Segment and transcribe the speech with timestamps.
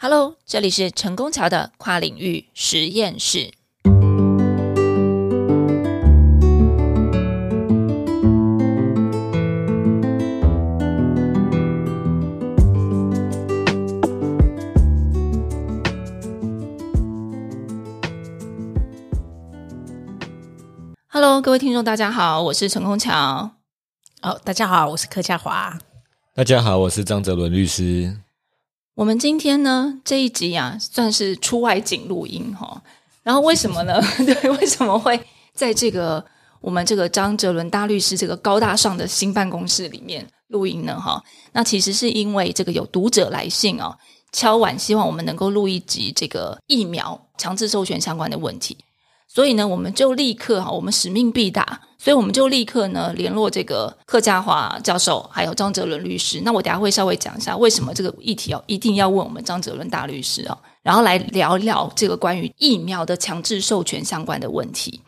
[0.00, 3.50] Hello，这里是成功桥的跨领域实验室。
[21.08, 23.50] Hello，各位听众，大家好，我是陈功桥。
[24.22, 25.76] 哦，大家好，我是柯佳华。
[26.36, 28.16] 大家好，我是张泽伦律师。
[28.98, 32.82] 我们今天呢这一集啊，算是出外景录音哈。
[33.22, 34.02] 然后为什么呢？
[34.26, 35.20] 对，为什么会
[35.54, 36.24] 在这个
[36.60, 41.00] 我们这个张哲伦大律师这个高大上的新办公室里面录音呢？
[41.00, 43.96] 哈，那其实是因为这个有读者来信哦，
[44.32, 48.76] 敲碗希望我们能够录一集这个疫苗强制授权相关的问题。
[49.30, 56.40] 所以呢，我们就立刻哈，我们使命必达，所以我们就立刻呢联络这个客家华教授，还有张哲伦律师。
[56.42, 65.02] 那我等下会稍微讲一下为什么这个议题要一定要问我们张哲伦大律师啊，然后来聊聊这个关于疫苗的强制授权相关的问题。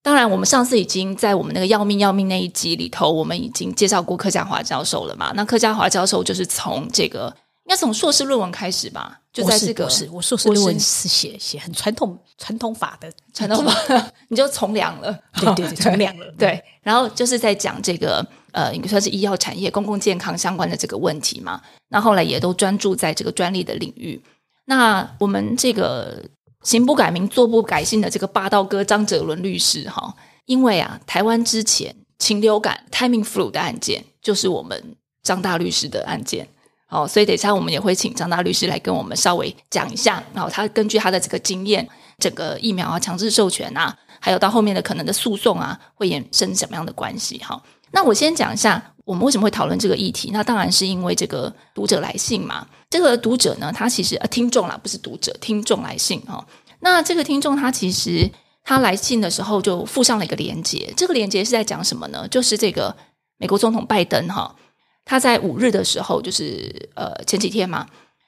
[0.00, 5.32] 当然，我们上次已经在我们那个要命要命那一集里头，我们已经介绍过客家华教授了嘛？
[5.34, 7.34] 那客家华教授就是从这个。
[7.66, 16.62] 应该从硕士论文开始吧，就在这个是我硕士论文是写写很传统传统法的 传统法， 你就从良了，对对对， 从良了，对。
[16.80, 21.60] 然后就是在讲这个呃，应该算是医药产业、公共健康相关的这个问题嘛。
[21.88, 24.22] 那后来也都专注在这个专利的领域。
[24.66, 26.22] 那我们这个
[26.62, 34.94] 行不改名、坐不改姓的这个霸道哥张哲伦律师哈，因为啊，台湾之前禽流感 timing flu 的案件，就是我们
[35.24, 36.46] 张大律师的案件。
[36.88, 41.86] 哦，所以等一下我们也会请张大律师来跟我们稍微讲一下，然后他根据他的这个经验，
[42.18, 47.38] 整个疫苗啊强制授权啊，还有到后面的可能的诉讼啊，会衍生什么样的关系？
[47.38, 50.30] 哈，那我先讲一下我们为什么会讨论这个议题。
[50.32, 52.64] 那当然是因为这个读者来信嘛。
[52.88, 56.46] 这个读者呢，他其实呃听众啦，不是读者，听众来信哈。
[56.78, 58.30] 那这个听众他其实
[58.62, 62.28] 他来信的时候就附上了一个连接，这个连接是在讲什么呢？
[62.28, 62.96] 就是这个
[63.38, 64.54] 美国总统拜登哈。
[65.08, 67.86] 他在五日的时候，就是呃前几天嘛，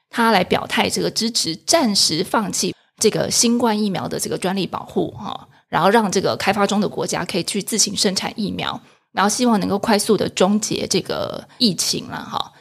[0.09, 8.81] 他来表态，这个支持暂时放弃这个新冠疫苗的这个专利保护哈，然后让这个开发中的国家可以去自行生产疫苗，
[9.11, 12.53] 然后希望能够快速的终结这个疫情了哈。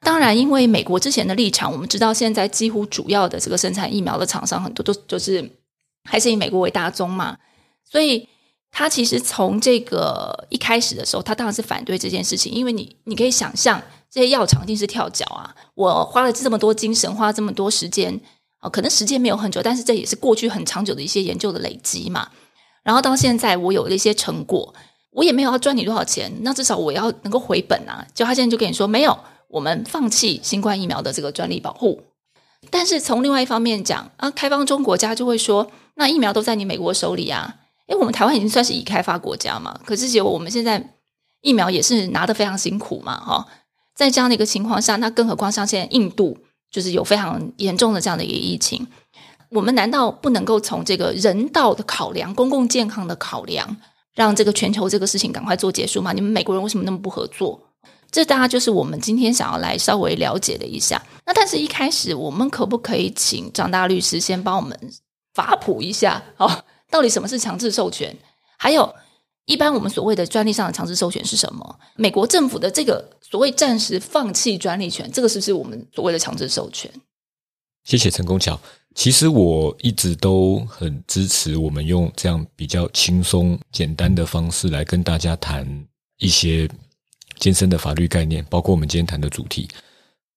[0.00, 5.50] 当然，因为美国之前的立场，我们知道现在几乎主要的这个生产疫苗的厂商很多都就是
[6.04, 7.38] 还是以美国为大宗嘛，
[7.82, 8.28] 所以。
[8.76, 13.80] 他其实从这个一开始的时候，他当然是反对这件事情，因为你你可以想象，
[14.10, 15.54] 这些药厂一定是跳脚啊！
[15.76, 18.20] 我花了这么多精神，花了这么多时间，
[18.60, 22.28] 哦，可能时间没有很久，但是这也是过去很长久的一些研究的累积嘛。
[22.82, 24.74] 然后到现在，我有了一些成果，
[25.12, 28.04] 我也没有要赚你多少钱，那至少我要能够回本啊！
[28.12, 32.02] 就他现在就跟你说，没有，我们放弃新冠疫苗的这个专利保护。
[32.70, 37.54] 但是从另外一方面讲啊，开放中国家就会说，那疫苗都在你美国手里啊。
[37.86, 40.94] 哎，我们台湾已经算是已开发国家嘛，可是结果我们现在
[41.42, 43.46] 疫苗也是拿的非常辛苦嘛，哈，
[43.94, 46.38] 在这样的一个情况下，那更何况像现在印度
[46.70, 48.86] 就是有非常严重的这样的一个疫情，
[49.50, 53.76] 我们难道不能够从这个人道的考量、公共健康的考量，
[54.14, 56.14] 让这个全球这个事情赶快做结束吗？
[56.14, 57.60] 你们美国人为什么那么不合作？
[58.10, 61.02] 这大家就是我们今天想要来稍微了解的一下。
[61.26, 64.78] 那但是一开始，我们可不可以请张大律师先帮我们
[65.34, 66.22] 法普一下？
[66.36, 66.63] 好。
[66.90, 68.16] 到底什么是强制授权？
[68.56, 68.94] 还有，
[69.46, 71.78] 一般我们所谓的专利上的强制授权是什么？
[71.96, 76.90] 美国政府的这个所谓暂时放弃专利权，这个是不是我们所谓的强制授权？
[77.84, 78.58] 谢谢陈功桥。
[78.94, 85.66] 其实我一直都很支持我们用这样比较轻松简单的方式来跟大家谈
[86.18, 86.68] 一些
[87.38, 89.68] 艰深的法律概念，包括我们今天谈的主题。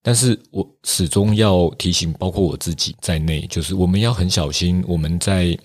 [0.01, 5.57] 但是我始终要提醒，包括我自己在内，就是我们要很小心，我们在。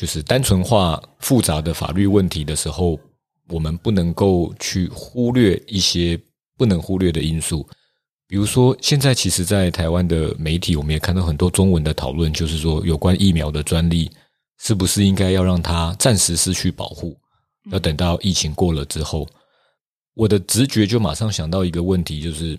[0.00, 2.98] 就是单纯化复杂的法律问题的时候，
[3.50, 6.18] 我们不能够去忽略一些
[6.56, 7.68] 不能忽略的因素。
[8.26, 14.10] 比如说，现在其实，在台湾的媒体，我们也看到很多中文的讨论，就是说有关疫苗的专利，
[14.56, 17.14] 是不是应该要让它暂时失去保护，
[17.70, 19.28] 要等到疫情过了之后？
[20.14, 22.58] 我的直觉就马上想到一个问题，就是，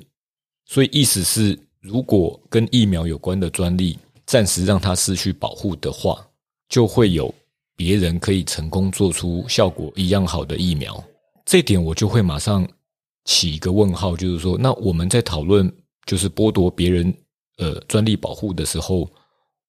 [0.67, 3.97] 所以意思是，如果跟疫苗有关的专利
[4.27, 6.23] 暂时让它失去保护的话。
[6.71, 7.31] 就会有
[7.75, 11.03] 别人可以成功做出效果一样好的疫苗，
[11.45, 12.68] 这点我就会马上
[13.25, 15.71] 起一个问号，就是说，那我们在讨论
[16.06, 17.13] 就是剥夺别人
[17.57, 19.07] 呃专利保护的时候，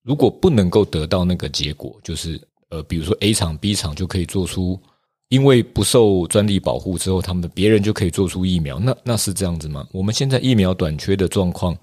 [0.04, 2.40] 如果不能够得到那个结果，就是
[2.70, 4.80] 呃，比如说 A 厂、B 厂就可以做出，
[5.28, 9.84] 因为不受专利保护之后，他们别人就可以做出疫苗，那那是这样子吗？
[9.90, 11.76] 我们现在疫苗短缺的状况，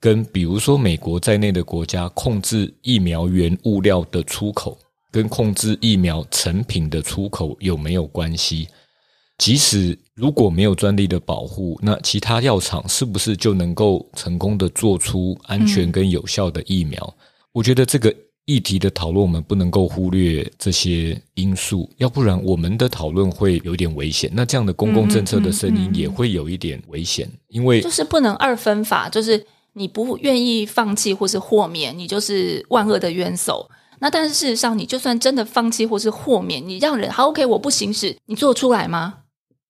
[0.00, 4.78] 跟比如说美国在内的国家控制疫苗原物料的出口，
[5.10, 8.68] 跟控制疫苗成品的出口有没有关系？
[9.38, 17.14] 即使如果没有专利的保护，那其他药厂是不是就能够成功的做出安全跟有效的疫苗？
[17.52, 18.14] 我觉得这个
[18.46, 24.28] 议题的讨论，我们不能够忽略这些因素，要不然我们的讨论会有点危险。
[24.34, 29.46] 那这样的公共政策的声音也会有一点危险，因为就是不能二分法，就是
[29.78, 33.70] 你不愿意放弃或是豁免，你就是万恶的冤首。
[34.00, 39.14] 那但是事实上，你就算真的放弃或是豁免，你让人好 OK，我不行使，你做出来吗？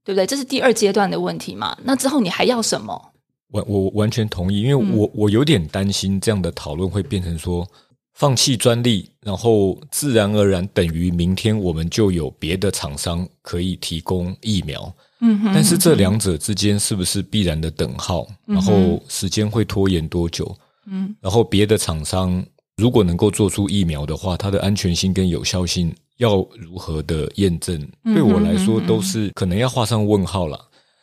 [0.04, 0.26] 对不对？
[0.26, 1.76] 这是第二阶段的问题嘛？
[1.84, 3.12] 那之后你还要什么？
[3.50, 7.66] 我我完全同意，因为我我有点担心这样的讨论会变成说
[8.12, 14.94] 放弃专利，然后自然而然等于明天我们就有别的厂商可以提供疫苗。
[15.20, 18.26] 嗯，但是这两者之间是不是必然的等号？
[18.46, 20.56] 然后时间会拖延多久？
[20.86, 22.44] 嗯，然后别的厂商
[22.76, 25.94] 如果能够做出疫苗的话，它的安全性跟有效性。
[26.18, 30.58] 要如何的验证，对我来说都是可能要画上问号了。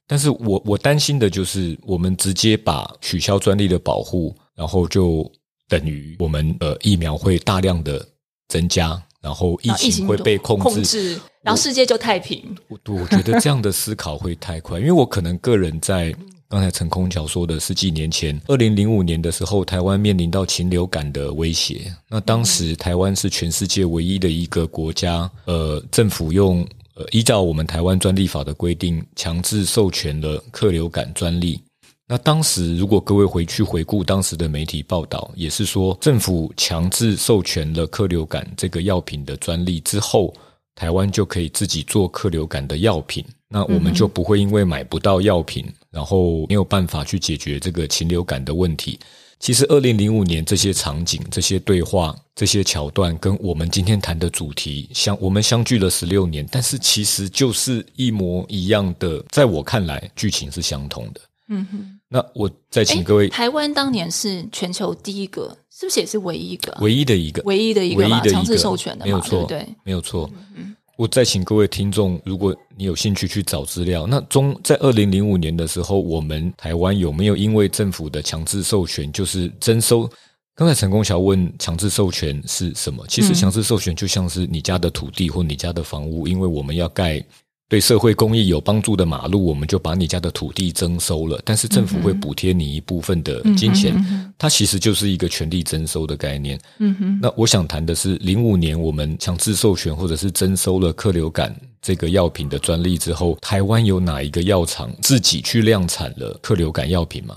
[0.06, 5.32] 但是我我担心的就是，我们直接把取消专利的保护，然后就
[5.70, 8.06] 等于我们呃疫苗会大量的
[8.50, 12.56] 增加，然后疫情会被控制，然后世界就太平。
[12.68, 16.16] 我我觉得这样的思考会太快，因为我可能个人在。
[16.48, 21.92] 刚才陈空桥说的十几年前，二零零五年的时候，台湾面临到禽流感的威胁。
[22.08, 31.60] 那当时台湾是全世界唯一的一个国家，呃，政府用呃依照我们台湾专利法的规定，强制授权了克流感专利。
[32.08, 40.34] 那当时如果各位回去回顾当时的媒体报道，也是说政府强制授权了克流感这个药品的专利之后，
[40.76, 43.26] 台湾就可以自己做克流感的药品。
[43.48, 45.66] 那我们就不会因为买不到药品。
[45.90, 49.00] 然后没有办法去解决这个禽流感的问题。
[49.40, 59.24] 其实，二零零五年这些场景、这些对话、这些桥段，跟我们今天谈的主题相，我们相距了十六年，但是其实就是一模一样的。
[59.30, 61.22] 在我看来，剧情是相同的。
[61.48, 61.95] 嗯哼。
[62.16, 66.74] 那我再请各位，台湾当年是全球第一个，是不是也是唯一一个？
[66.80, 70.32] 唯一的一个，唯一的一个嘛，强制授权的，没有错，对，没有错。
[70.56, 70.74] 嗯。
[70.96, 80.10] 我再请各位听众，如果你有兴趣去找资料，那中在二零零五年的时候，我们台湾有没有因为政府的强制授权，就是征收？
[80.56, 83.06] 刚才陈功桥问强制授权是什么？
[83.10, 87.22] 其实强制授权就像是你家的土地或你家的房屋，因为我们要盖。
[87.68, 93.96] 对社会公益有帮助的马路，我们就把你家的土地征收了，但是政府会补贴你一部分的金钱，
[94.38, 96.60] 它其实就是一个权力征收的概念。
[96.78, 107.36] 嗯哼，那我想谈的是，零五年我们强制授权或者是征收了克流感这个药品的专利之后，台湾有哪一个药厂自己去量产了克流感药品吗？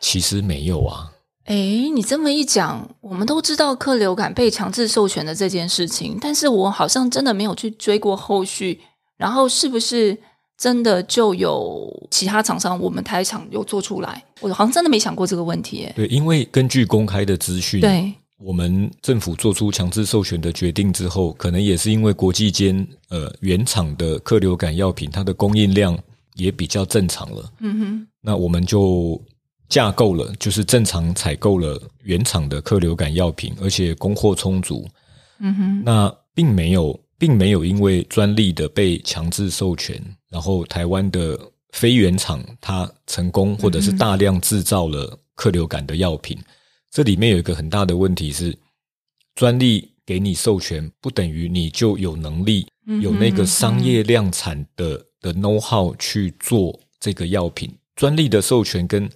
[0.00, 1.10] 其实没有啊。
[1.44, 1.54] 哎，
[1.94, 8.80] 你这么一讲，我们都知道克流感被强制授权的这件事情，但是我好像真的没有去追过后续。
[9.16, 10.16] 然后是不是
[10.58, 12.78] 真的就有其他厂商？
[12.80, 14.22] 我们台厂有做出来？
[14.40, 15.88] 我好像真的没想过这个问题。
[15.94, 25.98] 对，因为根据公开的资讯，对，我们政府做出强制授权的决定之后，可能也是因为国际间呃原厂的克流感药品，它的供应量
[26.34, 27.52] 也比较正常了。
[27.60, 29.20] 嗯哼，那我们就
[29.68, 34.86] 架构了，就是正常采购了原厂的克流感药品，而且供货充足。
[35.38, 36.98] 嗯哼，那并没有。
[37.18, 41.38] 并没有因为专利的被强制授权，然后台湾的
[41.70, 46.38] 非原厂它成功或者是大量制造了克流感的药品。
[46.90, 48.56] 这里面有一个很大的问题是，
[49.34, 52.66] 专利给你授权，不等于你就有能力
[53.02, 57.74] 有那个商业量产的的 know how 去做这个药品。
[57.96, 59.08] 专利的授权跟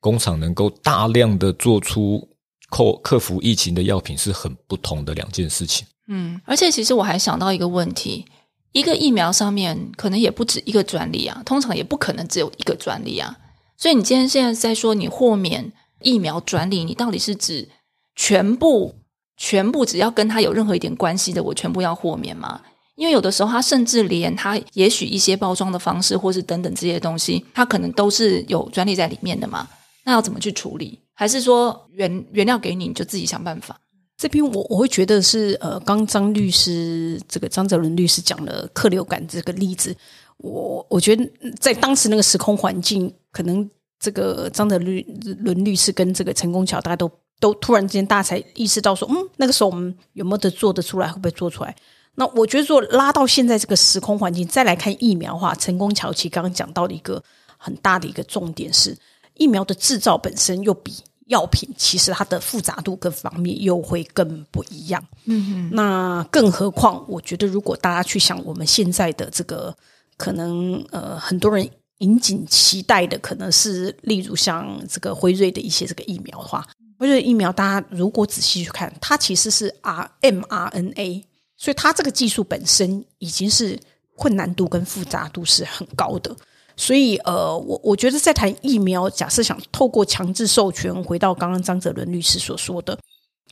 [0.00, 2.28] 工厂能够大量的做出
[2.70, 5.86] 克克服疫情的药品是很不同的两件事情。
[6.08, 8.26] 嗯，而且其实我还想到一个问题，
[8.72, 13.38] 一个疫苗上面可能也不止一个专利啊，通常也不可能只有一个专利啊。
[13.76, 17.68] 所以你今天现在在说你豁免疫苗专利，你到底是指
[18.14, 18.94] 全部
[19.36, 22.60] 全部只要跟它有任何一点关系的，我全部要豁免吗？
[22.94, 29.66] 因为有的时候它甚至连它也许一些包装的方式，或是等等这些东西，它可能都是有专利在里面的嘛。
[30.04, 31.00] 那要怎么去处理？
[31.14, 33.80] 还是说原原料给你，你就自己想办法？
[34.22, 39.92] 这边我我会觉得是呃，刚张律师这个张泽伦律师讲了客流感这个例子，
[40.36, 45.04] 我我觉得在当时那个时空环境，可能这个张泽律
[45.40, 47.10] 伦律师跟这个陈功桥，大家都
[47.40, 51.74] 都突然之间大家才意识到说，嗯，那个时候我们有没有得做得出来，会不会做出来？
[52.14, 57.20] 那我觉得说拉到现在这个时空环境再来看疫苗的话，陈功桥其实刚刚讲到的一个
[57.56, 58.96] 很大的一个重点是，
[59.34, 60.94] 疫苗的制造本身又比
[61.26, 65.02] 药品，其实它的复杂度各方面又会更不一样。
[65.24, 69.74] 嗯哼，那更何况，我觉得如果大家去想我们现在的这个，
[70.16, 76.66] 可能呃，很多人引颈期待的，可能是例如像这个辉瑞的一些这个疫苗的话，
[76.98, 81.24] 辉瑞疫苗，大家如果仔细去看，它其实是 R mRNA，
[81.56, 83.78] 所以它这个技术本身已经是
[84.16, 86.34] 困难度跟复杂度是很高的。
[86.76, 92.98] 所以，呃，我我觉得在谈疫苗，假设想透过强制授权，回到刚刚张哲伦律师所说的，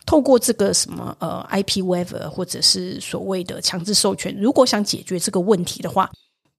[0.07, 6.11] 透过这个什么呃 IP waiver 或者是所谓的强制授权，如果想解决这个问题的话，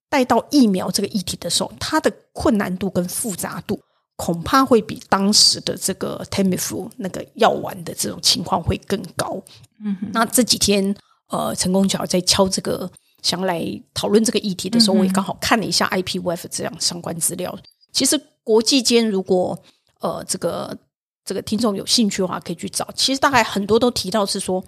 [0.09, 3.79] 带到疫苗这个议题的时候，它的困难度跟复杂度
[4.15, 9.41] 恐怕会比当时的这个 Tamiflu 那个药丸的这种情况会更高。
[9.83, 10.95] 嗯，那这几天，
[11.29, 12.89] 呃，陈功桥在敲这个。
[13.21, 13.63] 想来
[13.93, 17.57] 讨论这个议题的时候，我也刚好看了一下 IPF 这样相关资料。
[17.91, 19.57] 其实国际间如果
[19.99, 20.75] 呃这个
[21.23, 22.89] 这个听众有兴趣的话，可以去找。
[22.95, 24.63] 其实大概很多都提到是说，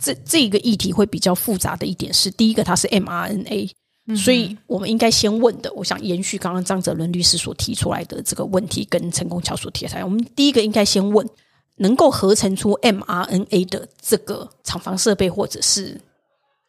[0.00, 3.70] 这这个议题会比较复杂的一点是，第一个它是 mRNA，
[4.16, 11.28] 所以我们应该先问的，我想延续刚刚张泽伦律师所提出来的这个问题，跟陈功桥所提出来，我们第一个应该先问，
[11.76, 16.00] 能够合成出 mRNA 的这个厂房设备或者是。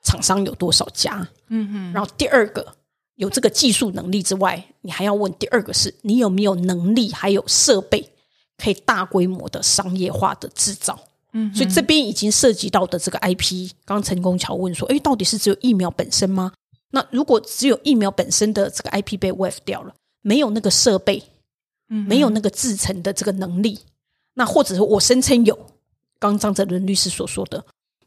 [0.04, 1.28] 厂商有多少家？
[1.48, 1.94] 嗯哼。
[1.94, 2.76] 然后第二个
[3.16, 8.10] 有这个技术能力之外，你还要问第二个是你有没有能力，还有设备
[8.58, 11.00] 可以大规模的商业化的制造。
[11.34, 16.52] 嗯，所以这边已经涉及到的这个 IP，刚陈功桥问说，哎，到底是只有疫苗本身吗？
[16.92, 21.22] 那如果只有疫苗本身的这个 IP 被 wave 掉了，没有那个设备，
[21.90, 23.78] 嗯，没有那个制成的这个能力，
[24.34, 25.56] 那或者是我声称有，
[26.18, 27.64] 刚张泽伦律师所说的，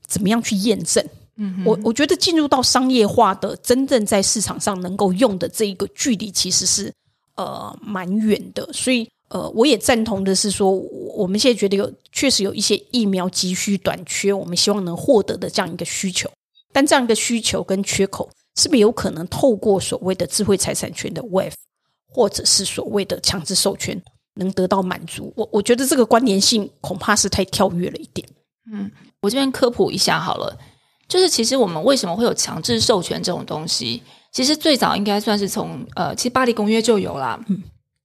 [0.09, 1.07] 怎么样去验证？
[1.43, 6.93] 嗯，我我觉得进入到商业化的真正在市场上能够用的这一个距离，其实是
[7.35, 8.73] 呃蛮远的。
[8.73, 16.31] 所以呃，我也赞同的是说，我们现在觉得有确实有一些疫苗急需短缺，我们希望能获得的这样一个需求。
[16.73, 21.53] 但这样一个需求跟缺口，是不是有可能透过所谓的智慧财产权的 wave，
[22.09, 24.01] 或者是所谓的强制授权，
[24.35, 25.33] 能得到满足？
[25.35, 28.29] 我我觉得这个关联性恐怕是太跳跃了一点。
[28.71, 28.91] 嗯，
[29.23, 30.57] 我这边科普一下好了。
[31.09, 34.03] 就是其实我们为什么会有强制授权这种东西？
[34.31, 37.39] 其实最早应该算是从呃，其实巴黎公约就有啦。
[37.49, 37.63] 嗯，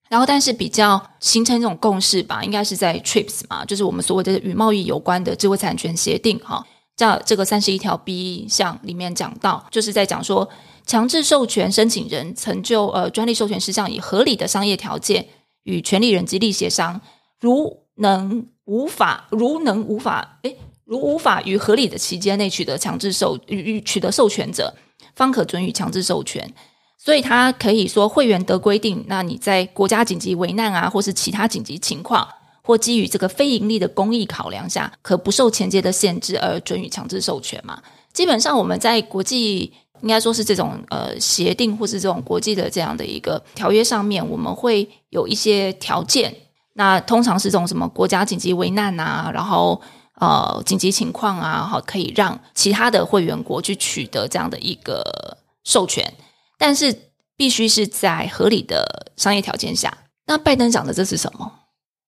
[0.10, 6.66] 然后但是比较形成这种共识吧，应该是在 TRIPS 嘛，就是我们所谓的与贸易有关的智慧产权协定哈，
[6.98, 10.50] 在这个三十一条 B 项里面讲到，就是在讲说
[10.86, 15.26] 强制授权申请人成就呃专利授权事项以合理的商业条件
[15.64, 17.00] 与权利人激励协商，
[17.40, 20.58] 如能无法如能无法诶。
[20.88, 24.74] 如无法于合理的期间内取得强制授与取得授权者，
[25.14, 26.52] 方可准予强制授权。
[26.98, 32.28] 所以，他可以说会员得规定，那你在国家紧急危难啊，或是其他紧急情况，
[32.64, 37.80] 或基于这个非盈利的公益考量下，可不受前阶的限制而准予强制授权嘛？
[38.14, 46.34] 基本上，我们在国际应该说是这种呃协定或是这种国际的这样的一个条约上面，我们会有一些条件。
[46.74, 49.82] 那通常是这种什么国家紧急危难啊，然后。
[50.20, 56.12] 呃，紧急情况啊，好，可以让其他的会员国去取得这样的一个授权，
[56.58, 56.92] 但是
[57.36, 59.96] 必须是在合理的商业条件下。
[60.26, 61.52] 那拜登讲的这是什么？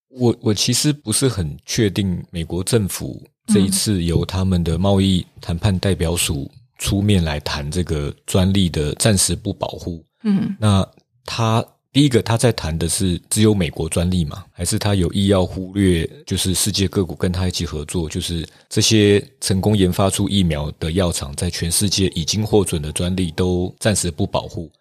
[0.10, 3.24] 我我其实不是很确定，美国政府
[3.54, 10.04] 这一次由他们的贸易谈判代表署出面来谈这个专利的暂时不保护。
[10.24, 10.88] 嗯，那
[11.26, 11.64] 他。
[11.92, 14.44] 第一个，他在谈的是只有美国专利嘛？
[14.52, 24.72] 还是他有意要忽略，就是世界各国跟他一起合作，就是这些成功研发出疫苗的药厂，在全世界已经获准的专利都暂时不保护。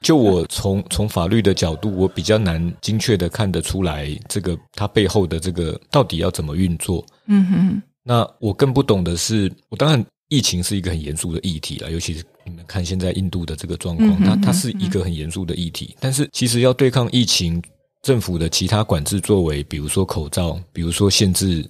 [0.00, 7.06] 就我从从法律的角度，我比较难精确的看得出来，这个它背后的这个到底要怎么运作？
[7.26, 7.82] 嗯哼。
[8.02, 10.04] 那我更不懂的是，我当然。
[10.30, 12.22] 疫情是一个很严肃的议题了，尤其是
[12.66, 15.96] 看现在印度的这个状况，它它是一个很严肃的议题。
[16.00, 17.62] 但是，其实要对抗疫情，
[18.02, 21.66] 政府的其他管制作为，比如说口罩，比如说限制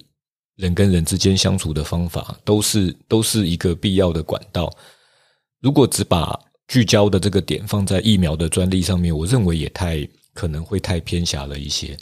[0.55, 4.71] 人跟人之间相处的方法，都是都是一个必要的管道。
[5.61, 11.97] 如果只把聚焦的这个点放在疫苗的专利上面，我认为也太可能会太偏狭了一些。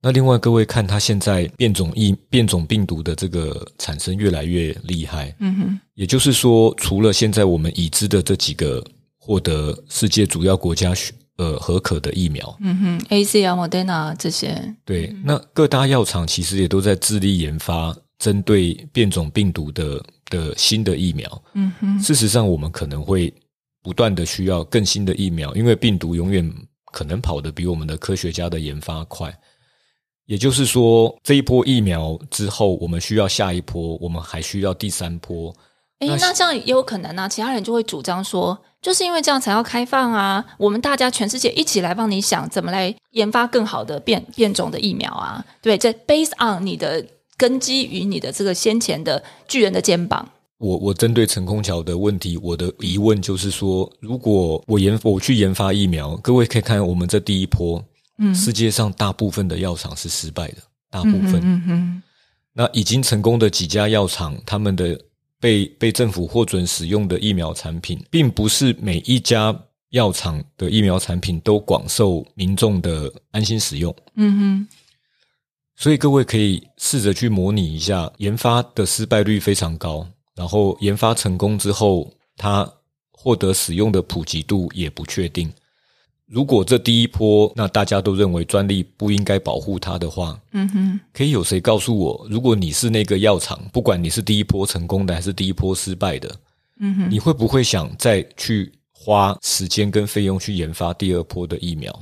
[0.00, 5.34] 那另外，各位看，它现在变种疫变种病毒的这个产生越来越厉害。
[5.40, 8.84] 嗯哼，也就是说，除了现在我们已知的这几个
[9.18, 10.94] 获得世界主要国家
[11.38, 21.42] 呃合可的疫苗，嗯哼，A C 啊、莫德纳这些，对，那各大药厂其实也都在致力研发针对变种病毒的的新的疫苗。
[21.54, 23.34] 嗯哼，事实上，我们可能会
[23.82, 26.48] 不断的需要更新的疫苗，因为病毒永远
[26.92, 29.36] 可能跑得比我们的科学家的研发快。
[30.28, 35.54] 也就是说，这一波疫苗之后，我们需要下一波，我们还需要第三波。
[36.00, 37.26] 哎，那这样也有可能啊。
[37.26, 40.44] 其他人就会主张说，就是因为这样才要开放啊。
[40.58, 45.42] 我们大家全世界一起来帮你想怎么来研发更好的变变种的疫苗啊。
[45.62, 47.02] 对，这 based on 你的
[47.38, 50.28] 根基与你的这个先前的巨人的肩膀。
[50.58, 57.82] 我我针对陈空桥的问题，我的疑问就是说，如果我研我去研发疫苗，各位可以看我们这第一波，
[58.18, 60.56] 嗯，世界上大部分的药厂是失败的，
[60.90, 62.02] 大部分，嗯哼，
[62.52, 65.00] 那已经成功的几家药厂，他们的
[65.40, 69.56] 被被政府获准使用的疫苗产品，并不是每一家
[69.90, 74.68] 药厂的疫苗产品都广受民众的安心使用，嗯哼，
[75.76, 80.06] 所以各位可以试着去模拟一下，研发的失败率非常高。
[80.34, 82.68] 然后研发成功之后，它
[83.10, 85.52] 获得使用的普及度也不确定。
[86.28, 96.36] 如果这第一波，那大家都认为专利不应该保护它的话，嗯哼，可以有谁告诉我，如果你是那个药厂，不管你是第一波成功的还是第一波失败的，
[96.80, 101.98] 嗯哼，你会不会想再去花时间跟费用去研发第二波的疫苗？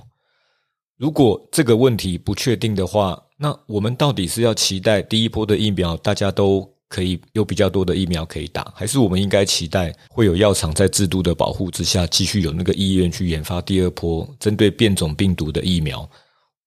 [0.97, 6.69] 如果这个问题不确定的话，那我们到底是要期待第一波的疫苗大家都？
[6.89, 16.09] 可以有比较多的疫苗可以打，还是我们应该期待会有药厂在制度的保护之下，继续有那个意愿去研发第二波针对变种病毒的疫苗？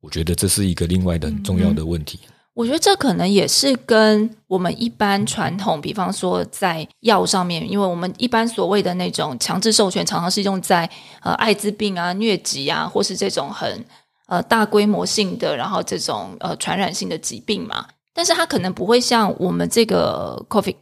[0.01, 2.19] 我觉得这是一个另外的很重要的问题。
[2.53, 10.89] 我觉得这可能也是跟我们一般传统，比方说在药上面，因为我们一般所谓的那种强制授权，常常是用在
[11.21, 13.85] 呃艾滋病啊、疟疾啊，或是这种很
[14.27, 17.85] 呃大规模性的，然后这种呃传染性的疾病嘛。
[18.13, 20.75] 但是它可能不会像我们这个 COVID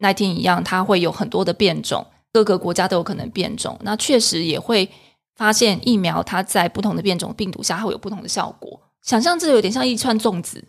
[0.00, 3.78] nineteen 一样，它会有很多的变种，各个国家都有可能变种。
[3.82, 4.88] 那确实也会
[5.36, 8.80] 发现疫苗它在不同的变种病毒下，它会有不同的效果。
[9.02, 10.64] 想象这有点像一串粽子，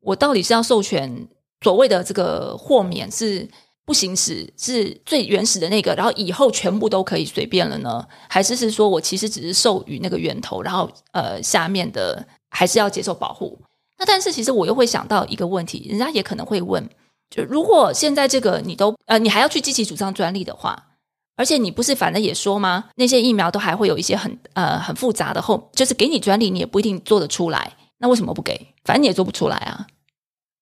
[0.00, 1.28] 我到底是要授权
[1.62, 3.48] 所谓的这个豁免是
[3.86, 8.06] 不行使，是最原始的那个，然后以后全部都可以随便了呢？
[8.28, 13.58] 还是是说我其实只是授予那个源头，然后呃下面的还是要接受保护？
[14.06, 16.88] 但是其实我又会想到一个问题，人家也可能会问，
[17.30, 20.90] 就如果现在这个你都呃你还要去积极主张专利的话，
[21.36, 22.84] 而且你不是反正也说吗？
[22.96, 28.68] 那些疫苗都还会有一些很呃很复杂的后，就是给你专利你也不一定做得出来，那为什么不给？
[28.84, 29.86] 反正你也做不出来啊。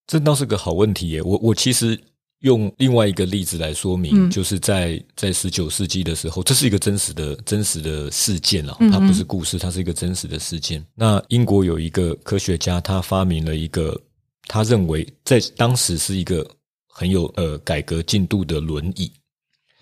[0.07, 1.23] 这倒是个好问题耶。
[1.23, 2.01] 我我其实。
[2.43, 10.85] 用另外一个例子来说明，就是在在十九世纪的时候，这是一个真实的真实的事件了，它不是故事，它是一个真实的事件。
[10.95, 14.01] 那英国有一个科学家，他发明了一个
[14.49, 16.45] 他认为在当时是一个
[16.89, 19.11] 很有呃改革进度的轮椅。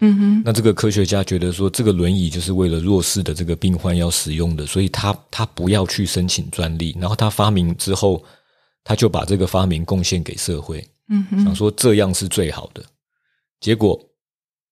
[0.02, 8.24] 嗯哼，那这个科学家觉得说，这个轮椅就是为了弱势的这个病患要使用的，所以他他不要去申请专利，然后他发明之后，
[8.82, 10.82] 他就把这个发明贡献给社会。
[11.10, 12.82] 嗯，想说这样是最好的，
[13.60, 14.00] 结果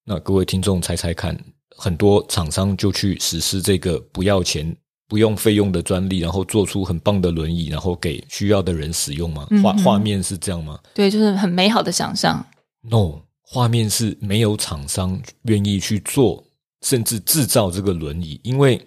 [0.05, 1.39] 那各位听众猜猜看，
[1.77, 4.75] 很多厂商就去实施这个不要钱、
[5.07, 9.49] 不用费用的专利，然后做出很棒的轮椅，然后给需要的人使用吗？
[9.63, 10.79] 画画面是这样吗？
[10.95, 12.43] 对，就是很美好的想象。
[12.83, 16.45] No，画面是没有厂商愿意去做，
[16.83, 18.81] 甚至制造这个轮椅，因为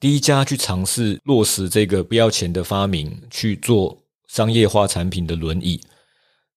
[0.00, 5.80] 第一家去尝试落实这个不要钱的发明，去做商业化产品的轮椅。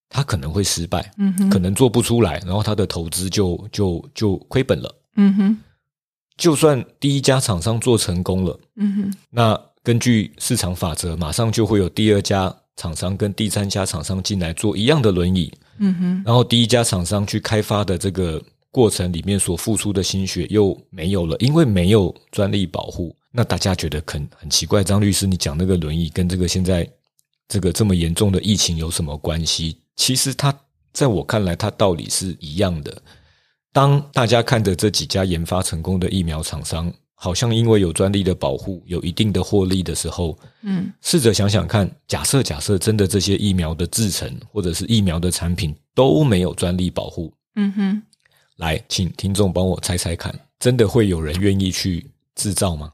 [0.08, 5.58] 他可能会失败，嗯哼，可能做不出来，然后他的投资就就就亏本了，嗯哼。
[6.36, 16.22] 就算第一家厂商做成功了，嗯哼，那根据市场法则，马上就会有第二家厂商跟第三家厂商进来做一样的轮椅，嗯哼。
[16.26, 23.16] 然后第一家厂商去开发的这个过程里面所付出的心血又没有了，因为没有专利保护。
[23.32, 26.86] 那大家觉得很很奇怪，张律师，你讲那个轮椅跟这个现在
[27.48, 29.80] 这个这么严重的疫情有什么关系？
[29.96, 30.54] 其实它
[30.92, 33.02] 在我看来，它道理是一样的。
[33.72, 48.02] 当大家看着这几家研发成功的疫苗厂商，好像因为有专利的保护，有一定的获利的时候，嗯，试着想想看，假设假设真的这些疫苗的制成或者是疫苗的产品都没有专利保护，嗯哼，
[48.56, 52.90] 来，请听众帮我猜猜看，真的会有人愿意去制造吗？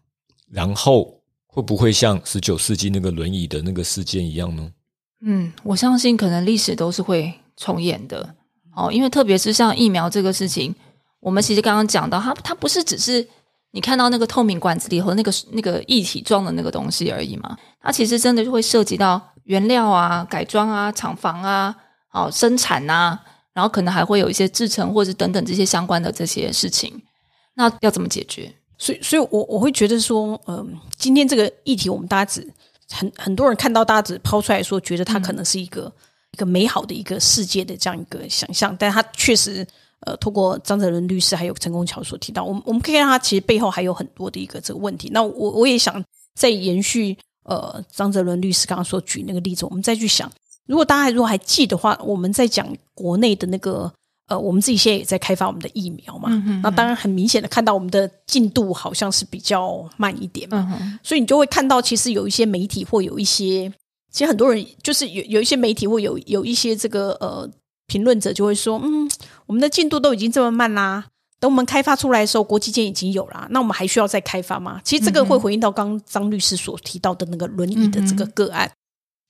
[0.51, 1.22] 然后
[1.55, 4.73] 会不会像十九世纪那个轮椅的那个事件一样呢？
[5.21, 8.35] 嗯，我相信可能历史都是会重演的
[8.75, 10.75] 哦，因为特别是像疫苗这个事情，
[11.21, 13.29] 我们其实刚刚讲到，它它不是只是
[13.73, 21.77] 你看到那个透明管子里和那个那个液体状的那个东西而已嘛，它其实真的就会涉及到原料啊、改装啊、厂房啊、
[22.13, 27.03] 哦生产啊，然后可能还会有一些制成或者等等这些相关的这些事情，
[27.57, 28.55] 那要怎么解决？
[28.83, 32.53] 所以，所以我我会觉得说，嗯，今天这个议题我们大家只。
[32.95, 35.91] 很很多人看到大家只抛出来说，觉得它可能是一个、
[36.33, 39.67] 一个美好的一个世界的这样一个想象，但它确实。
[40.05, 45.09] 呃，通过张泽伦律师还有陈功桥所提到，我们我们可以看到他其实背后还有很多的一个这个问题。
[45.13, 50.29] 那我我也想再延续呃张泽伦律师刚刚所举那个例子，我们再去想，
[50.67, 53.93] 如果大家如果还记得话，我们在讲国内的那个
[54.33, 56.31] 呃，我们自己现在也在开发我们的疫苗嘛。
[56.63, 63.73] 那当然很明显的看到我们的进度好像是比较慢一点嘛，所以你就会看到其实有一些媒体或有一些，
[64.11, 67.51] 其实很多人就是有有一些媒体或有有一些这个呃。
[67.89, 69.11] 评论者就会说：“嗯，
[69.45, 71.05] 我们的进度都已经这么慢啦，
[71.39, 78.71] 等我们开发出来的时候，国际间已经有了，那我们还需要再开发吗？”其实这个会回应到刚张律师所提到的那个轮椅的这个个案，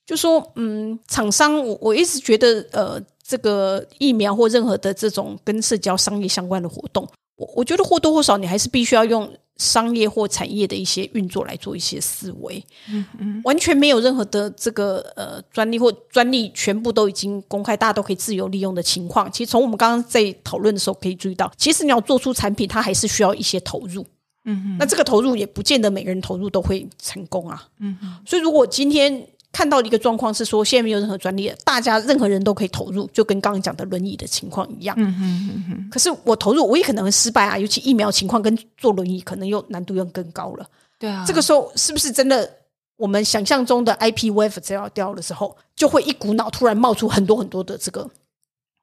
[0.05, 7.07] 就说：“嗯，厂商，我我一直觉得，呃，这个疫苗或任何的这种跟社交商业相关的活动，
[7.37, 19.31] 我我觉得或多或少你还是必须要用。”商业或产业的一些运作来做一些思维，嗯嗯，完全没有任何的这个呃专利或专利全部都已经公开，大家都可以自由利用的情况。
[19.31, 24.03] 其实从我们刚刚在讨论的时候可以注意到，其实你要做出产品，它还是需要一些投入，
[24.45, 29.27] 嗯哼，那这个投入也不见得每个人投入都会成功啊，嗯哼，所以如果今天。
[29.53, 34.95] 看到的一个状况是说，现在没有任何专利，大家任何人都可以投入，就跟刚刚讲的轮椅的情况一样。
[34.97, 35.89] 嗯嗯嗯嗯。
[35.91, 40.67] 可是我投入，我也可能会失败啊，尤其疫苗情况跟坐轮椅可能又难度又更高了。
[40.99, 41.23] 对啊。
[41.25, 42.51] 这个时候是不是真的
[42.97, 48.09] 我们想象中的 IP wave 只要掉的时候，就会一股脑突然冒出很多很多的这个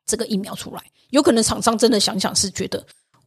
[0.07, 0.81] 这个疫苗出来？
[1.11, 2.81] 有可能厂商真的想想是觉得，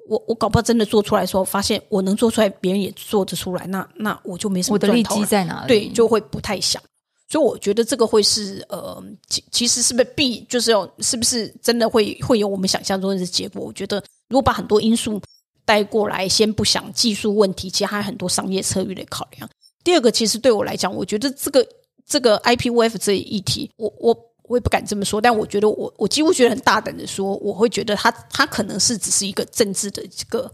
[0.08, 4.76] 我我搞不好真的做出来的时候，发现我能做出来，别人也做得出来，那那我就没什么。
[4.76, 5.68] 我的利基在哪里？
[5.68, 6.82] 对，就会不太想。
[7.30, 13.64] 所以我觉得这个会是呃，其其实是不是必就是要是不是真的会会有我们想象中的结果？
[13.64, 15.20] 我觉得如果把很多因素
[15.66, 19.50] 带过来，先不想技术问题，其实还有很多商业策略的考量。
[19.84, 21.68] 第二个，其实对我来讲，我觉得这个
[22.06, 30.52] 这个 IPVF 这一议题，我我我也不敢这么说，但我觉得我我几乎觉得很大胆的说，我会觉得它它可能是只是一个政治的这个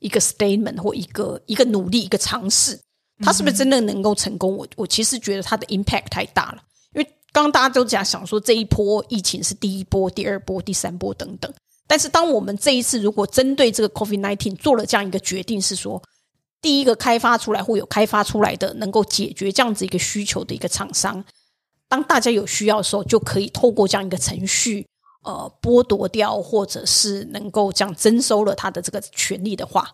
[0.00, 2.78] 一个 statement 或一个一个努力一个尝试。
[3.20, 4.56] 他是不是真的能够成功？
[4.56, 6.62] 我我其实觉得他的 impact 太大了，
[6.94, 11.52] 因为刚刚大家都讲想说这一波疫情是第一波、第二波、第三波等等。
[11.86, 16.02] 但是当我们这一次如果针对这个 COVID nineteen 做了这样一个决定，是说
[16.60, 21.24] 第一个开发出来或有开发出来的能够解决这样子一个需求的一个厂商，
[21.88, 24.86] 当大家有需要的时候，就可以透过这样一个程序，
[25.24, 29.90] 呃，剥夺掉或者是能够这样征收了他的这个权利的话，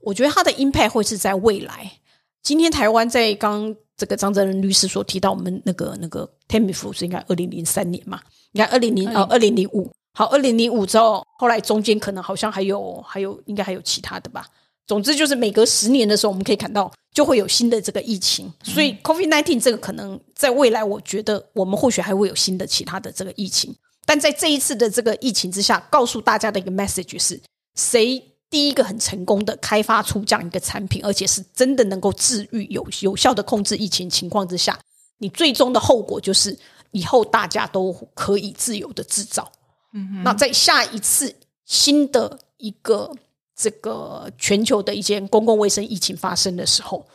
[0.00, 1.92] 我觉得他的 impact 会是在未来。
[2.42, 8.20] 今天台湾在刚这个张泽仁律师所提到，我们那个那个 t e m i f 是应该二零零三年嘛？
[8.50, 14.46] 你看二零零哦二零零五，好二零零五之后，后来中间可能好像还有还有应该还有其他的吧。
[14.88, 18.52] 总之就是每隔十年的时候，我们可以看到就会有新的这个疫情。
[18.64, 23.72] 所以 COVID nineteen 这个可能在未来，我觉得我们或许还会有新的其他的这个疫情。
[24.04, 27.40] 但在这一次的这个疫情之下，告诉大家的一个 message 是
[27.76, 28.20] 谁？
[28.52, 34.78] 第一个很成功的开发出这样一个产品，而且是真的能够治愈、有有效的控制疫情情况之下，
[35.16, 36.54] 你最终的后果就是
[36.90, 39.50] 以后大家都可以自由的制造。
[39.94, 41.34] 嗯，那在下一次
[41.64, 43.10] 新的一个
[43.56, 47.06] 这个全球的一些公共卫生疫情发生的时候，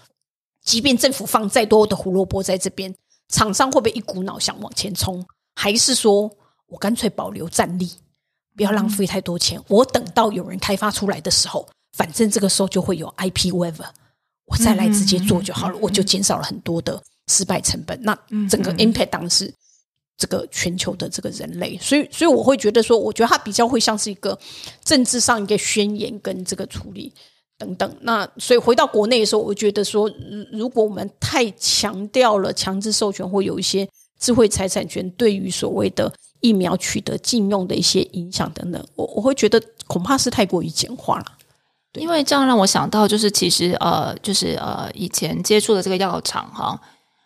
[0.64, 2.92] 即便政府放再多的胡萝卜在这边，
[3.30, 5.24] 厂商会不会一股脑想往前冲？
[5.54, 6.32] 还是说
[6.66, 7.92] 我干脆保留战力？
[8.58, 13.86] 不要浪费太多钱，我等到有人开发出来的时候，反正这个时候就会有 IP waiver，
[14.46, 17.98] 我再来直接做就好了，我就减少了很多的失败成本。
[18.02, 18.18] 那
[18.50, 19.54] 整个 impact 当时
[20.18, 24.36] 这个全球的这个人类，所以所以我会觉得说，我觉得它比较会像是一个
[24.84, 27.14] 政治上一个宣言跟这个处理
[27.60, 27.96] 等等。
[28.02, 30.12] 那所以回到国内的时候，我觉得说，
[30.52, 33.88] 如果我们太强调了强制授权或有一些
[34.20, 36.12] 智慧财产权对于所谓的。
[36.40, 41.26] 疫苗取得禁用的一些影响等等，我我会觉得恐怕是太过于简化了。
[41.94, 46.80] 因为这样让我想到，就是其实呃，就是呃，以前接触的这个药厂哈，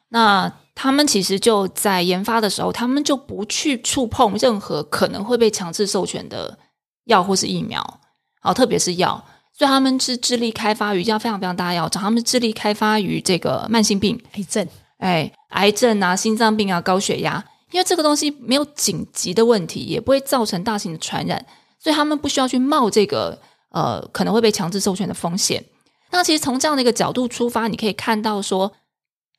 [0.09, 6.57] 那他们其实就在研发的时候，他们就不去触碰任何可能会被强制授权的
[7.05, 7.99] 药或是疫苗，
[8.39, 9.21] 好，特别是药，
[9.51, 14.65] 所以他们是致力开发于这样非常非常大的药厂，他们致力开发于这个慢性病、癌症，
[14.99, 17.43] 哎，癌症啊、心脏病啊、高血压。
[17.71, 21.45] 因为这个东西没有紧急的问题，也不会造成大型的传染，
[21.79, 25.63] 所以他们不需要去冒这个呃可能会被强制授权的风险。
[26.11, 28.71] 那其实从这样的一个角度出发，你可以看到说，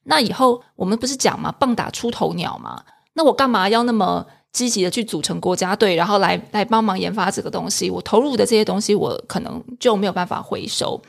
[0.04, 2.82] 那以后我们不是讲嘛，棒打出头鸟嘛？
[3.12, 7.90] 那我干嘛要那么积极的去组成国家队，然后来来帮忙研发这个东西？
[7.90, 11.00] 我投入的这些东西，我可能就没有办法回收。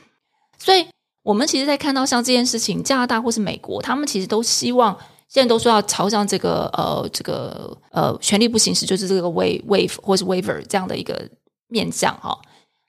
[0.58, 0.86] 所以
[1.22, 4.94] 我们其实，在看到像这件事情，加拿大或是美国，他们其实都希望
[5.28, 11.28] 现在都说要朝向这个呃这个呃权力不行使，就是这个 wave wave 或是 waiver 这样的一个
[11.68, 12.38] 面向哈。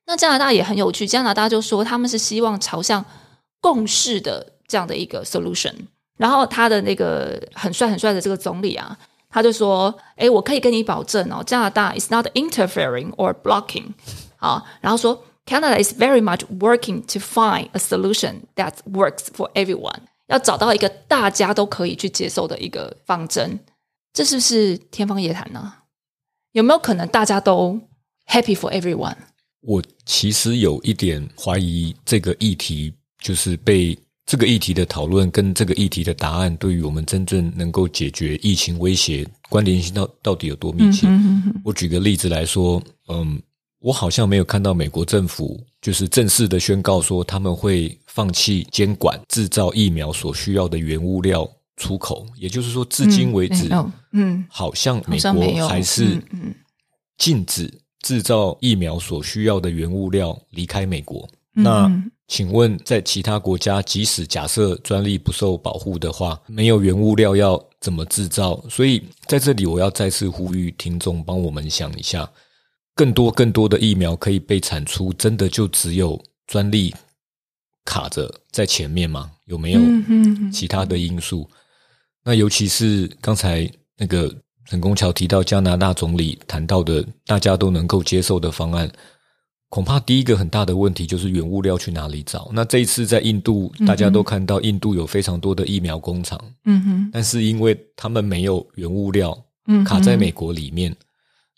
[0.06, 3.04] 那加拿大也很有趣，加拿大就说他们是希望朝向
[3.60, 5.74] 共识的这样的一个 solution。
[6.18, 8.98] 然后他的那个很帅很帅的这个总理啊，
[9.30, 13.88] 他就说：“哎，我可以跟你保证哦，加拿大 is not interfering or blocking。”
[14.38, 15.24] 好，然后说。
[15.48, 20.08] Canada is very much working to find a solution that works for everyone。
[20.28, 23.60] 要找到一个大家都可以去接受的一个方针，
[24.14, 25.74] 这是不是天方夜谭呢？
[26.54, 27.80] 有没有可能大家都
[28.28, 29.16] happy for everyone？
[29.62, 41.08] 我其实有一点怀疑这个议题，就是被这个议题的讨论跟这个议题的答案，对于我们真正能够解决疫情威胁关联性到到底有多密切？
[41.64, 43.42] 我举个例子来说，嗯。
[43.86, 53.70] 我好像没有看到美国政府就是正式的宣告说他们会放弃监管制造疫苗所需要的原物料出口，也就是说，至今为止，
[54.14, 56.20] 嗯，好像美国还是
[57.18, 61.30] 禁止制造疫苗所需要的原物料离开美国。
[61.54, 61.92] 那
[62.28, 68.64] 请问，在其他国家，即使假设专利不受保护的话，没有原物料要怎么制造？
[68.68, 72.28] 所以在这里，我要再次呼吁听众帮我们想一下。
[72.96, 76.96] 更多更多的疫苗可以被产出，真的就只有专利
[77.84, 79.30] 卡着在前面吗？
[79.46, 79.82] 有没有
[80.52, 81.48] 其他的因素？
[82.24, 84.34] 那尤其是刚才那个
[84.66, 88.90] 陈功桥提到加拿大总理谈到的，大家都能够接受的方案，
[89.68, 92.50] 恐怕第一个很大的问题就是原物料去哪里找。
[92.54, 100.96] 那这一次在印度，大家都看到印度有非常多的疫苗工厂，嗯哼，但是因为他们没有原物料，嗯，卡在美国里面，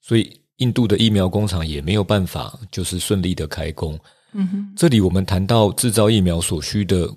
[0.01, 0.41] 所以。
[0.57, 3.99] 印度的疫苗工厂也没有办法，就是顺利的开工。
[4.33, 7.09] 嗯哼，这里我们谈到制造疫苗所需的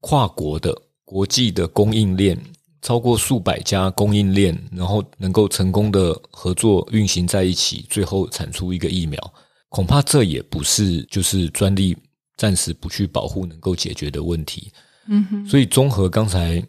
[0.00, 2.38] 跨国的国际的供应链，
[2.80, 9.34] 超过数百家供应链，然后能够成功的合作运行在一起，最后产出一个疫苗，
[9.68, 11.96] 恐怕这也不是就是专利
[12.36, 14.72] 暂时不去保护能够解决的问题。
[15.06, 16.62] 嗯哼，所以综合刚才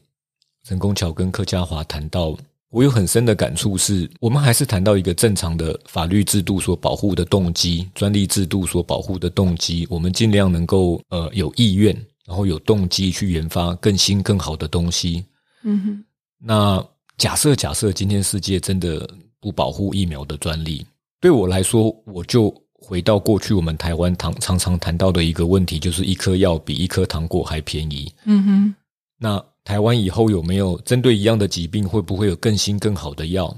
[0.66, 2.38] 陈功桥跟客家华谈到。
[2.74, 15.24] 我有很深的感触，是我们还是谈到一个正常的法律制度所保护的动机，专利制度所保护的动机，我们尽量能够呃有意愿，然后有动机去研发更新更好的东西。
[15.62, 16.04] 嗯哼。
[16.40, 16.84] 那
[17.16, 19.08] 假设假设今天世界真的
[19.40, 20.84] 不保护疫苗的专利，
[21.22, 28.12] 对我来说，我就回到过去我们台湾常常常谈到的一个问题，就是一颗药比一颗糖果还便宜。
[28.26, 28.76] 嗯哼。
[29.20, 29.46] 那。
[29.64, 33.56] 台湾以后有没有针对一样的疾病，会不会有更新更好的药？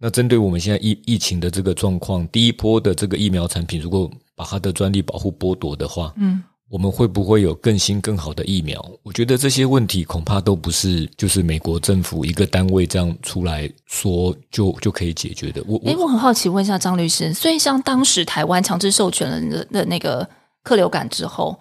[0.00, 8.84] 那针对我们现在疫疫情的这个状况，第一波的这个疫苗产品，如果把它的专利保护剥夺的话，嗯，我们会不会有更新更好的疫苗？
[9.02, 15.62] 我觉得这些问题恐怕都不是就是美国政府一个单位这样出来说就就可以解决的。
[15.66, 20.28] 我哎，我很好奇问一下张律师，所以像当时台湾强制授权了的的那个
[20.62, 21.58] 客流感之后。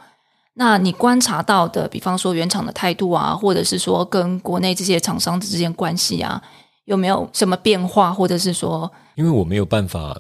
[0.60, 6.42] 那你观察到的，比方说原厂的态度啊，或者是说跟国内这些厂商之间关系啊，
[6.86, 10.20] 有没有什么变化，或者是说，因为我没有办法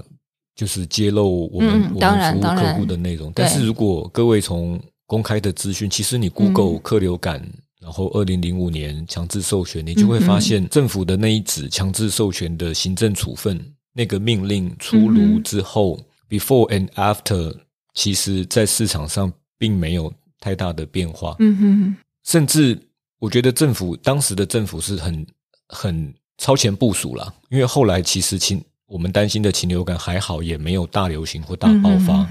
[0.56, 7.43] 就是揭露我们我们服务客户的内容，但是如果各位从公开的资讯，其实你 Google 客流感，
[7.82, 13.60] 然后二零零五年强制授权，你就会发现政府的那一纸强制授权的行政处分
[13.91, 17.56] 那个命令出炉之后，before and after，
[17.95, 20.13] 其实在市场上并没有。
[20.39, 22.78] 太大的变化，嗯哼，甚至
[23.19, 25.28] 我觉得政府当时的政府是很
[25.67, 32.28] 很超前部署了，因为后来其实禽我们担心的禽流感还好，也没有大流行或大爆发。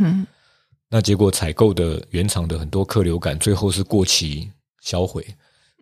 [0.88, 4.48] 那结果采购的原厂的很多客流感最后是过期
[4.80, 5.26] 销毁，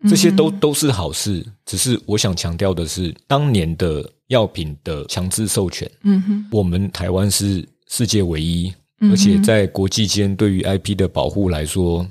[0.09, 1.45] 这些都都是好事。
[1.63, 8.73] 只是我想强调的是，当年的药品的强制授权，嗯哼，我们台湾是世界唯一，
[9.11, 12.05] 而且在国际间对于 IP 的保护来说。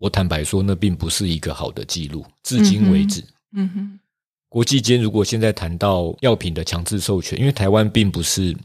[0.00, 2.24] 我坦白说，那并不是一个好的记录。
[2.42, 4.00] 至今为止，嗯哼，
[4.48, 8.56] 国际间如果现在谈到药品的强制授权，因为台湾并不是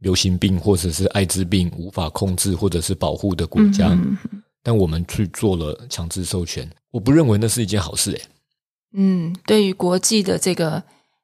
[0.00, 3.98] 流行病或者是艾滋病无法控制或者是保护的国家，
[4.62, 8.12] 但我们去做了强制授权，我不认为那是一件好事。
[8.12, 8.22] 诶，
[8.92, 10.82] 嗯，对于国际的这个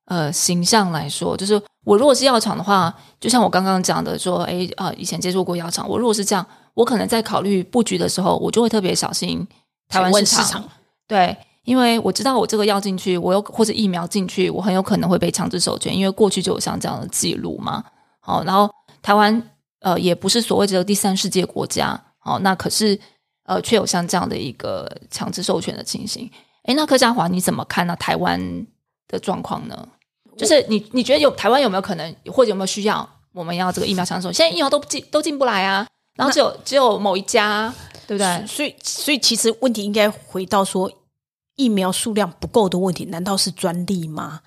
[0.09, 6.45] 呃形象来说，就是我如果是药厂的话，就像我刚刚讲的说，哎啊，以前接触过药厂，我如果是这样。
[6.75, 9.45] 我可能在考虑布局的时候，我就会特别小心
[9.89, 10.63] 台湾市场。
[11.09, 17.83] 对，因为我知道我这个药进去，我有或者疫苗进去，我很有可能会被强制授权，因为过去就有像这样的记录嘛。
[18.21, 19.43] 好，然后台湾
[19.81, 22.97] 呃也不是所谓的第三世界国家，好，那可是
[23.43, 26.31] 呃，却有像这样的一个强制授权的情形。
[26.67, 27.97] 诶，那柯家华你怎么看呢？
[27.97, 28.41] 台湾
[29.09, 29.89] 的状况呢？
[30.39, 34.33] 就是你你觉得有台湾有没有可能，或者有没有需要我们要这个疫苗抢手？
[34.33, 37.73] 现在疫苗都进都进不来啊，然后只有只有某一家，
[38.07, 38.47] 对不对？
[38.47, 40.91] 所以所以其实问题应该回到说
[41.57, 44.41] 疫苗数量不够的问题，难道是专利吗？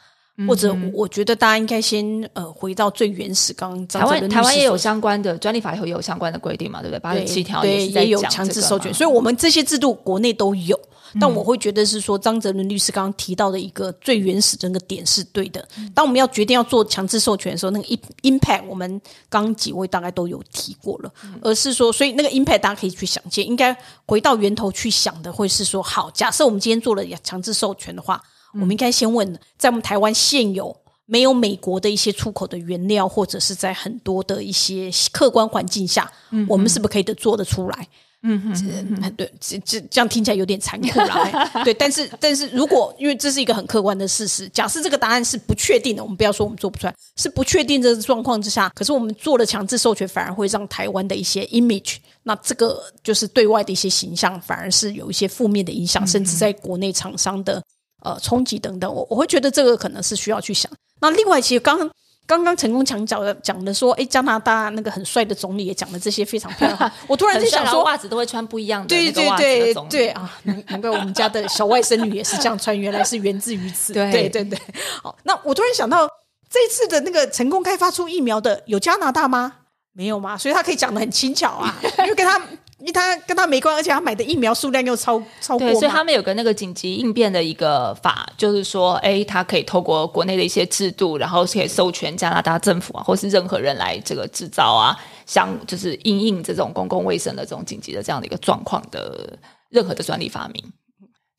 [0.47, 6.99] 或者我觉得大家应该先呃回到最原始，刚台湾台湾也有相关的专利法，也有相关的规定嘛，对不对？
[6.99, 10.79] 八十七条也也有强制授权，所以我们这些制度国内都有。
[11.19, 15.67] 但我会觉得是说，张泽伦律师刚刚提到的一个最原始的那个点是对的。
[15.93, 28.21] 当我们要决定要做强制授权的时候，那个 impact 我们刚几位大概都有提过了，而是说，所以那个 impact 大家可以去想见，应该回到源头去想的，会是说，好，假设我们今天做了强制授权的话，
[28.53, 36.09] 我们应该先问，在我们台湾现有没有美国的一些出口的原料，或者是在很多的一些客观环境下，
[36.47, 37.87] 我们是不是可以的做得出来？
[38.23, 41.31] 嗯哼，对，这这这样听起来有点残酷啦。
[41.65, 57.63] 对，但是但是如果因为这是一个很客观的事实，假设这个答案是不确定的，我们不要说我们做不出来，是不确定这个状况之下，可是我们做了强制授权，反而会让台湾的一些 image，那这个就是对外的一些形象，反而是有一些负面的影响，甚至在国内厂商的
[58.03, 60.71] 呃冲击等等，我我会觉得这个可能是需要去想。
[60.99, 61.89] 那另外，其实刚刚。
[62.27, 66.91] 刚刚成功讲讲的讲的说，哎，加拿大那个很帅的总理也讲了这些非常漂亮。
[67.07, 68.87] 我突然就想说，袜子都会穿不一样的。
[68.87, 73.91] 对对对对啊，难怪我们家的小外甥女也是这样穿，原来是源自于此。
[73.91, 74.59] 对对对对。
[75.03, 76.07] 好，那我突然想到，
[76.49, 79.53] 这次的那个成功开发出疫苗的有加拿大吗？
[79.93, 80.37] 没有吗？
[80.37, 82.41] 所以他可以讲的很轻巧啊，因为跟他。
[82.81, 99.37] 因为他跟他没关，而且他买的疫苗数量又超超过，所以他们有个那个紧急应变的一个法，就是说，哎，他可以透过国内的一些制度，然后可以授权加拿大政府啊，或是任何人来这个制造啊，像就是应应这种公共卫生的这种紧急的这样的一个状况的
[99.69, 100.63] 任何的专利发明，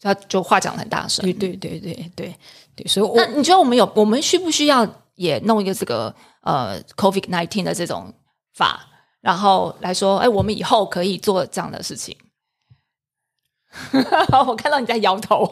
[0.00, 2.34] 他就话讲很大声，对对对对对。
[2.74, 8.10] 对，所以那你觉得我们有我们需不需要也弄一个这个呃 COVID nineteen 的这种
[8.54, 8.88] 法？
[9.22, 12.14] 然后来说，哎，我们以后可以做这样的事情。
[14.46, 15.50] 我看到你在摇头，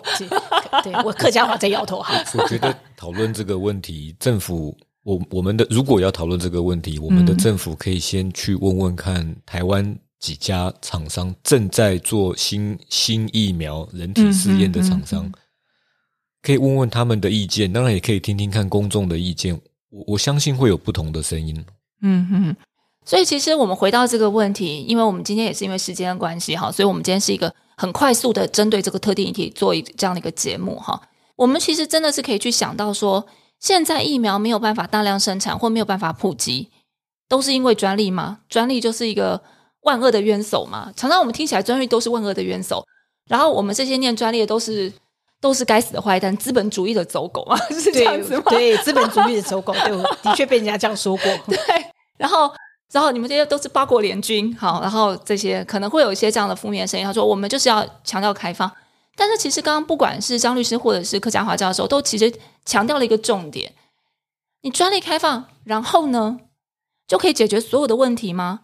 [0.83, 2.03] 对我客家话在摇头。
[2.03, 15.33] 哈，我觉得讨论这个问题，政府，我我们的如果要讨论这个问题，我们的政府可以先去问问看，台湾几家厂商正在做新新疫苗人体试验的厂商，
[16.43, 19.59] 可以问问他们的意见，当然也可以听听看公众的意见。
[19.89, 21.65] 我我相信会有不同的声音。
[22.03, 22.57] 嗯哼。
[23.05, 31.01] 所以，其实我们回到这个问题，因为我们今天也是因为时间的关系哈，所以我们今天是一个很快速的针对这个特定议题做一这样的一个节目哈。
[31.35, 33.27] 我们其实真的是可以去想到说，
[33.59, 36.69] 现在疫苗没有办法大量生产或没有办法普及，
[37.27, 38.41] 都是因为专利吗？
[38.49, 39.41] 专利就是一个
[39.83, 40.93] 万恶的冤手嘛。
[40.95, 42.85] 常常我们听起来专利都是万恶的冤手，
[43.29, 44.93] 然后我们这些念专利的都是
[45.41, 48.43] 都是该死的坏蛋，资本主义的走狗嘛， 是这样子吗？
[48.51, 51.25] 对，资本主义的走狗，对，的确被人家这样说过。
[51.49, 51.59] 对，
[52.19, 52.53] 然后。
[52.93, 57.07] 然后你们这些都是八国联军，好，然后这些可能会有一些这样的负面声音。
[57.07, 58.69] 他说，我们就是要强调开放，
[59.15, 62.33] 但是其实刚刚不管是张律师或者是柯家华教授，都其实
[62.65, 63.73] 强调了一个重点：
[64.63, 66.41] 你专利开放，然后呢
[67.07, 68.61] 就可以解决所有的问题吗？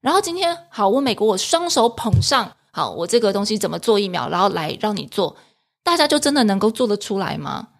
[0.00, 5.36] 然后今天好，我美国我双手捧上，好，我这个东西怎么做疫苗，然后来让你做，
[5.82, 7.70] 大家就真的能够做得出来吗？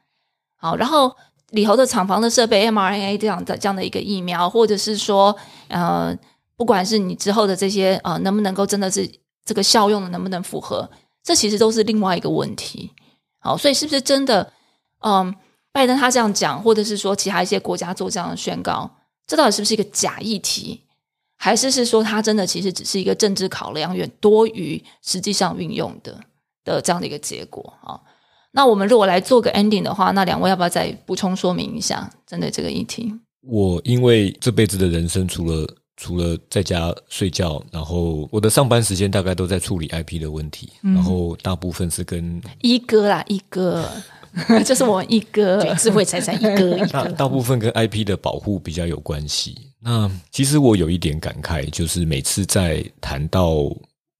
[0.56, 1.16] 好，然后。
[1.54, 5.34] 里头的厂房的设备，mRNA 这样的这样的一个疫苗，或者是说，
[5.68, 6.16] 呃，
[6.56, 9.08] 不管是你之后的这些，呃，能不能够真的是
[9.44, 10.90] 这个效用，能不能符合，
[11.22, 12.90] 这其实都是另外一个问题。
[13.38, 14.52] 好，所以是不是真的，
[15.00, 15.34] 嗯，
[15.72, 18.90] 拜登他这样讲，或者是说其他一些国家做这样的宣告，
[19.26, 20.80] 这到底是不是一个假议题，
[21.36, 26.18] 还是是说他真的其实只是一个政治考量远多于实际上运用的
[26.64, 28.00] 的这样的一个结果啊？
[28.56, 33.12] 那我们如果来做个 ending 的话，那两位要不要再补充说明一下针对这个议题？
[33.42, 43.84] 我因为这辈子的人生，除了除了在家睡觉，然后我的上班时间大概都在处理 IP 的问题，然后大部分是跟一哥啦，一哥，
[44.64, 49.56] 就是我一哥智慧财产一哥， 大大部分跟 IP 的保护比较有关系。
[49.80, 53.64] 那其实我有一点感慨，就是每次在谈到。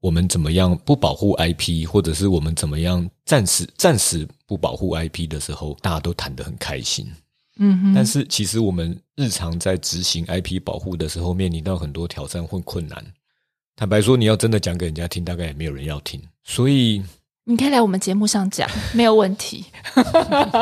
[0.05, 7.11] 我们怎么样不保护 IP，或者是我们怎么样暂时暂时不保护 IP 的时候，大家都谈得很开心。
[7.57, 13.03] 嗯哼，但是其实我们日常在执行 IP 保护的时候，面临到很多挑战或困难。
[13.77, 16.21] 坦白说，你要真的讲给人家听，大概也没有人要听。
[16.43, 17.03] 所以
[17.45, 19.65] 你可以来我们节目上讲， 没有问题。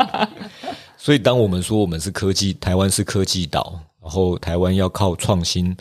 [0.97, 5.75] 所以，当我们说我们是科技，台湾是科技岛，然后台湾要靠创新。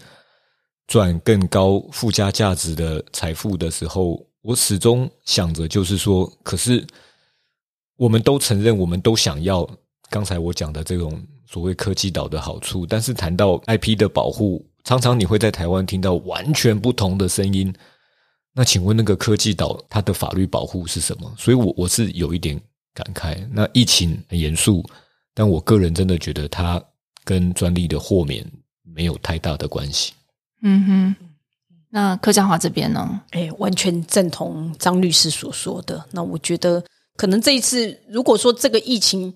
[0.87, 6.87] 赚更高附加价值的财富的时候，我始终想着，就是说，可是
[7.97, 9.68] 我们都承认，我们都想要
[10.11, 17.72] 刚才我讲的这种所谓科技岛的好处，但是谈到 IP 的保护，常常你会在台湾听到完全不同的声音。
[18.55, 21.35] 那请问，那个科技岛它的法律保护是什么？
[21.39, 22.61] 所以，我我是有一点
[22.93, 23.49] 感慨。
[23.51, 24.85] 那疫情很严肃，
[25.33, 26.83] 但我个人真的觉得它
[27.24, 28.45] 跟专利的豁免
[28.83, 30.12] 没有太大的关系。
[30.63, 31.17] 嗯哼，
[31.91, 33.21] 那柯家华这边呢？
[33.31, 36.05] 哎，完全赞同张律师所说的。
[36.13, 36.83] 那我觉得，
[37.17, 39.35] 可能这一次，如果说这个疫情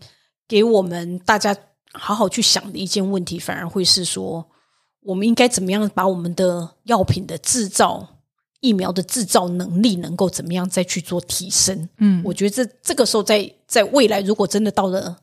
[0.48, 1.56] 给我们大家
[1.92, 4.46] 好好去想的一件问题，反而会是说，
[5.02, 8.08] 我们应该怎么样把我们的药品的制造。
[8.60, 11.88] 疫苗的制造能力能够怎么样再去做提升？
[11.98, 15.16] 嗯，我觉得这这个时候在在未来，如果真的到了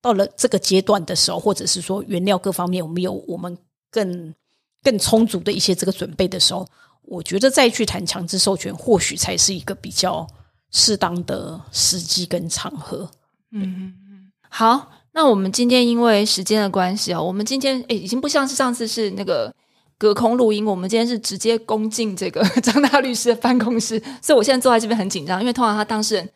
[0.00, 3.58] 到了这个阶段的时候，或者是说原料各方面我们有我们
[3.90, 4.32] 更
[4.86, 6.64] 更充足的一些这个准备的时候，
[7.02, 10.24] 我觉得再去谈强制授权，或许才是一个比较
[10.70, 13.10] 适当的时机跟场合。
[13.50, 14.32] 嗯嗯嗯。
[14.48, 19.52] 好，那我们今天因为时间的关系啊，我们今天诶已经不像是上次是那个。
[19.98, 26.28] 隔空录音，我们今天是直接攻进这个 张大律师的办公室，所以我现在坐在这边很紧张，因为通常他当事人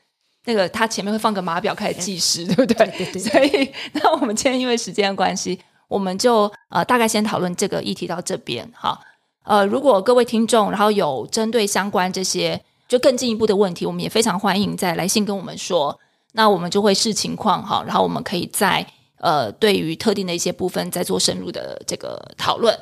[0.47, 2.87] 那个他前面会放个码表开始计时，对不对？
[2.97, 3.21] 对对。
[3.21, 5.61] 所以， 那我们今天因为时间的关系，
[5.91, 8.67] 我们就呃大概先讨论这个议题到这边。
[8.75, 8.99] 哈，
[9.43, 15.99] 呃，如果各位听众然后有针对相关这些就更进一步的问题，我们也非常欢迎再来信跟我们说，
[16.33, 18.87] 那我们就会视情况哈，然后我们可以在
[19.19, 22.79] 呃对于特定的一些部分再做深入的这个讨论。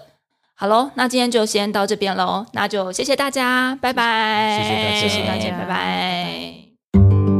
[0.54, 7.37] 好喽，那今天就先到这边喽，那就谢谢大家，拜拜，谢谢大家，谢谢大家，拜拜。